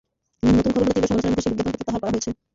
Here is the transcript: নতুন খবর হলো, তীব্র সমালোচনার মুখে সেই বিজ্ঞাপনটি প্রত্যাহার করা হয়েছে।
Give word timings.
নতুন 0.55 0.71
খবর 0.75 0.83
হলো, 0.85 0.93
তীব্র 0.93 1.07
সমালোচনার 1.11 1.31
মুখে 1.33 1.41
সেই 1.45 1.53
বিজ্ঞাপনটি 1.57 1.75
প্রত্যাহার 1.77 1.99
করা 2.01 2.11
হয়েছে। 2.13 2.29